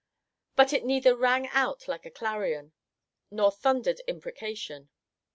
[0.55, 2.73] But it neither "rang out like a clarion,"
[3.29, 4.89] nor "thundered imprecation."